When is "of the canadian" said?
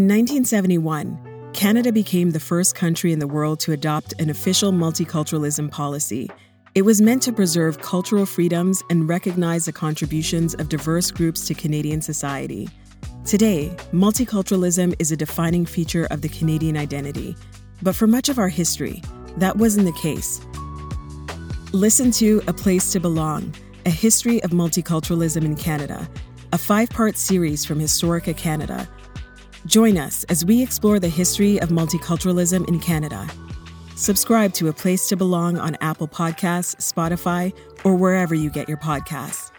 16.10-16.78